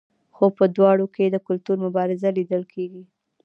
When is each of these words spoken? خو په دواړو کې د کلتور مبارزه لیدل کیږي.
خو 0.35 0.45
په 0.57 0.65
دواړو 0.75 1.05
کې 1.15 1.25
د 1.29 1.35
کلتور 1.47 1.77
مبارزه 1.85 2.29
لیدل 2.37 2.63
کیږي. 2.73 3.03